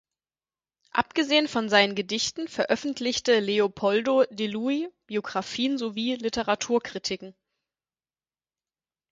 [0.93, 7.35] Abgesehen von seinen Gedichten veröffentlichte Leopoldo de Luis Biografien sowie Literaturkritiken.